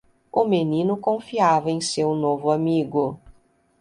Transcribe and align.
O 0.31 0.43
menino 0.45 0.97
confiava 0.97 1.69
em 1.69 1.79
seu 1.79 2.15
novo 2.15 2.49
amigo. 2.49 3.19